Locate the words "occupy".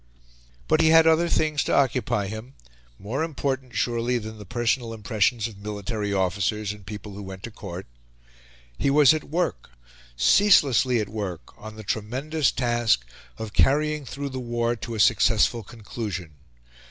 1.75-2.25